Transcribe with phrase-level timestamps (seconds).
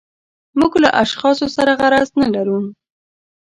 [0.59, 2.59] موږ له اشخاصو سره غرض نه لرو.